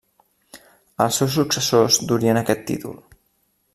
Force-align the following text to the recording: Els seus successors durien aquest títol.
Els 1.05 1.19
seus 1.21 1.37
successors 1.39 1.99
durien 2.13 2.41
aquest 2.41 2.65
títol. 2.71 2.99